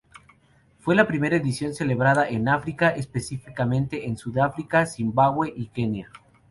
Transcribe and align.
Fue 0.79 0.95
la 0.95 1.05
primera 1.05 1.35
edición 1.35 1.75
celebrada 1.75 2.27
en 2.27 2.49
África, 2.49 2.89
específicamente 2.89 4.07
en 4.07 4.17
Sudáfrica, 4.17 4.87
Zimbabue 4.87 5.53
y 5.55 5.67
Kenia. 5.67 6.09